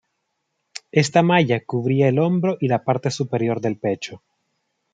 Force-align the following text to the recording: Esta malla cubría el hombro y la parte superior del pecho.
Esta 0.91 1.21
malla 1.21 1.63
cubría 1.63 2.07
el 2.07 2.17
hombro 2.17 2.57
y 2.59 2.67
la 2.69 2.83
parte 2.83 3.11
superior 3.11 3.61
del 3.61 3.77
pecho. 3.77 4.23